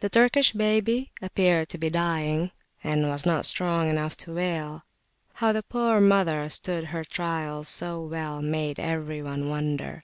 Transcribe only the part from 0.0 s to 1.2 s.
The Turkish baby